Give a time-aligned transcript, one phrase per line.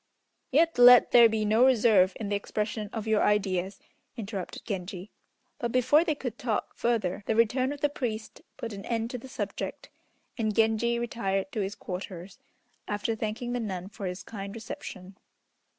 [0.49, 3.79] "Yet let there be no reserve in the expression of your ideas,"
[4.17, 5.11] interrupted Genji;
[5.59, 9.19] but, before they could talk further, the return of the priest put an end to
[9.19, 9.91] the subject,
[10.39, 12.39] and Genji retired to his quarters,
[12.87, 15.17] after thanking the nun for his kind reception.